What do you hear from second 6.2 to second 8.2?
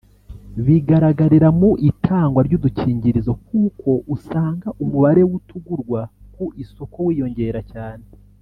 ku isoko wiyongera cyane